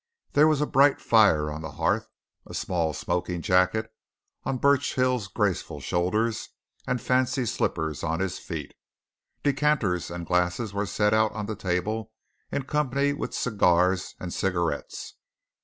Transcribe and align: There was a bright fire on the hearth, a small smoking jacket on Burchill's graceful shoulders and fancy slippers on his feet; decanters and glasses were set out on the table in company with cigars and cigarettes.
There 0.33 0.47
was 0.47 0.61
a 0.61 0.65
bright 0.65 0.99
fire 0.99 1.51
on 1.51 1.61
the 1.61 1.73
hearth, 1.73 2.09
a 2.47 2.55
small 2.55 2.91
smoking 2.91 3.43
jacket 3.43 3.93
on 4.43 4.57
Burchill's 4.57 5.27
graceful 5.27 5.79
shoulders 5.79 6.49
and 6.87 6.99
fancy 6.99 7.45
slippers 7.45 8.03
on 8.03 8.19
his 8.19 8.39
feet; 8.39 8.73
decanters 9.43 10.09
and 10.09 10.25
glasses 10.25 10.73
were 10.73 10.87
set 10.87 11.13
out 11.13 11.31
on 11.33 11.45
the 11.45 11.55
table 11.55 12.11
in 12.51 12.63
company 12.63 13.13
with 13.13 13.35
cigars 13.35 14.15
and 14.19 14.33
cigarettes. 14.33 15.17